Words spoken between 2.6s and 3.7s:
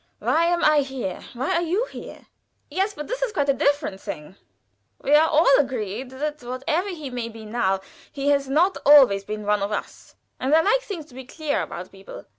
"Yes; but this is quite a